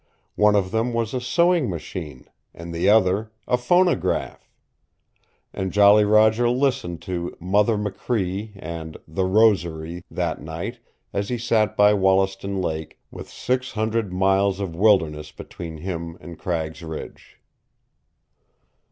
[0.35, 4.49] One of them was a sewing machine, and the other a phonograph!
[5.53, 10.79] And Jolly Roger listened to "Mother Machree" and "The Rosary" that night
[11.13, 16.39] as he sat by Wollaston Lake with six hundred miles of wilderness between him and
[16.39, 17.39] Cragg's Ridge.